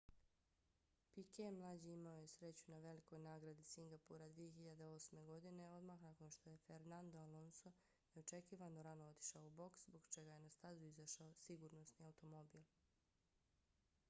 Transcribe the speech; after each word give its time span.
piquet 1.13 1.51
mlađi 1.57 1.89
imao 1.93 2.13
je 2.13 2.21
nesreću 2.21 2.71
na 2.71 2.77
velikoj 2.85 3.19
nagradi 3.25 3.63
singapura 3.73 4.29
2008. 4.29 5.25
godine 5.25 5.69
odmah 5.71 6.01
nakon 6.01 6.31
što 6.31 6.49
je 6.49 6.57
fernando 6.65 7.19
alonso 7.19 7.71
neočekivano 8.15 8.83
rano 8.83 9.05
otišao 9.09 9.45
u 9.47 9.49
boks 9.49 9.85
zbog 9.87 10.05
čega 10.13 10.31
je 10.33 10.39
na 10.39 10.49
stazu 10.49 10.85
izašao 10.85 11.33
sigurnosni 11.33 12.05
automobil 12.05 12.63